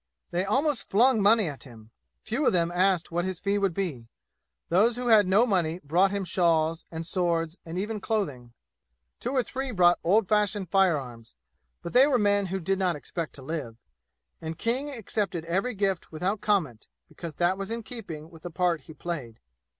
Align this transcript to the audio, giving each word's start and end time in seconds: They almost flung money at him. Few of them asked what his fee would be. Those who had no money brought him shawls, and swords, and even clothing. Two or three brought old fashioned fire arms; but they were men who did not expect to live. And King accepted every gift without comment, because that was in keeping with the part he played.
They 0.31 0.45
almost 0.45 0.89
flung 0.89 1.21
money 1.21 1.47
at 1.47 1.61
him. 1.61 1.91
Few 2.23 2.43
of 2.47 2.53
them 2.53 2.71
asked 2.71 3.11
what 3.11 3.23
his 3.23 3.39
fee 3.39 3.59
would 3.59 3.75
be. 3.75 4.07
Those 4.69 4.95
who 4.95 5.09
had 5.09 5.27
no 5.27 5.45
money 5.45 5.79
brought 5.83 6.09
him 6.09 6.25
shawls, 6.25 6.85
and 6.89 7.05
swords, 7.05 7.55
and 7.65 7.77
even 7.77 7.99
clothing. 8.01 8.53
Two 9.19 9.31
or 9.33 9.43
three 9.43 9.69
brought 9.69 9.99
old 10.03 10.27
fashioned 10.27 10.71
fire 10.71 10.97
arms; 10.97 11.35
but 11.83 11.93
they 11.93 12.07
were 12.07 12.17
men 12.17 12.47
who 12.47 12.59
did 12.59 12.79
not 12.79 12.95
expect 12.95 13.33
to 13.35 13.43
live. 13.43 13.77
And 14.41 14.57
King 14.57 14.89
accepted 14.89 15.45
every 15.45 15.75
gift 15.75 16.11
without 16.11 16.41
comment, 16.41 16.87
because 17.07 17.35
that 17.35 17.55
was 17.55 17.69
in 17.69 17.83
keeping 17.83 18.31
with 18.31 18.41
the 18.41 18.49
part 18.49 18.81
he 18.81 18.95
played. 18.95 19.39